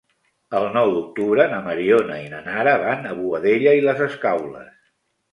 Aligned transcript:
El 0.59 0.63
nou 0.75 0.91
d'octubre 0.93 1.43
na 1.51 1.59
Mariona 1.67 2.17
i 2.21 2.31
na 2.31 2.39
Nara 2.45 2.73
van 2.85 3.05
a 3.09 3.11
Boadella 3.19 3.75
i 3.81 3.85
les 3.89 4.01
Escaules. 4.07 4.73